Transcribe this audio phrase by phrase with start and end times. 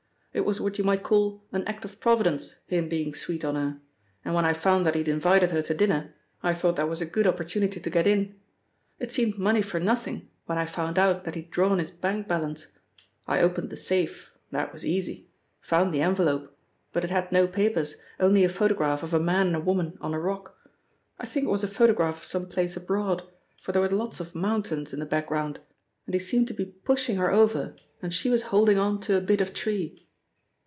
[0.33, 3.81] "It was what you might call an act of Providence, him being sweet on her,
[4.23, 7.05] and when I found that he'd invited her to dinner, I thought that was a
[7.05, 8.39] good opportunity to get in.
[8.97, 12.67] It seemed money for nothing when I found out that he'd drawn his bank balance.
[13.27, 15.27] I opened the safe that was easy
[15.59, 16.57] found the envelope,
[16.93, 20.13] but it had no papers, only a photograph of a man and a woman on
[20.13, 20.57] a rock.
[21.19, 23.23] I think it was a photograph of some place abroad,
[23.61, 25.59] for there were lots of mountains in the background,
[26.05, 29.21] and he seemed to be pushing her over and she was holding on to a
[29.21, 30.07] bit of tree.